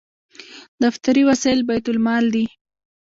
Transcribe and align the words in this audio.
دفتري 0.83 1.21
وسایل 1.29 1.59
بیت 1.69 1.85
المال 1.93 2.23
دي 2.33 2.45